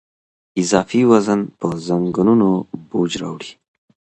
[0.61, 2.49] اضافي وزن په زنګونونو
[2.89, 3.51] بوج راوړي.